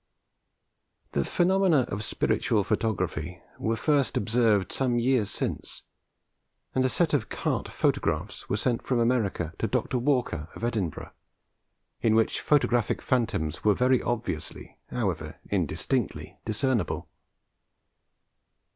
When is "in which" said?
12.01-12.41